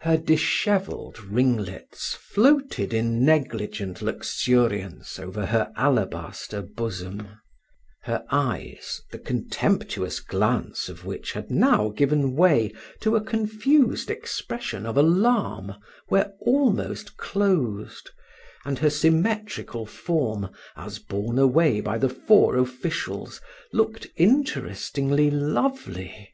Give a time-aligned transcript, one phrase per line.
[0.00, 7.28] Her dishevelled ringlets floated in negligent luxuriance over her alabaster bosom:
[8.04, 14.86] her eyes, the contemptuous glance of which had now given way to a confused expression
[14.86, 15.74] of alarm,
[16.08, 18.08] were almost closed;
[18.64, 23.38] and her symmetrical form, as borne away by the four officials,
[23.70, 26.32] looked interestingly lovely.